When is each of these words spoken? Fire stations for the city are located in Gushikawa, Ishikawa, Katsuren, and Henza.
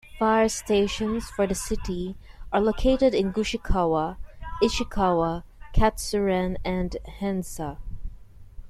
Fire 0.17 0.49
stations 0.49 1.29
for 1.29 1.45
the 1.45 1.53
city 1.53 2.15
are 2.51 2.59
located 2.59 3.13
in 3.13 3.31
Gushikawa, 3.31 4.17
Ishikawa, 4.63 5.43
Katsuren, 5.75 6.57
and 6.65 6.97
Henza. 7.19 7.77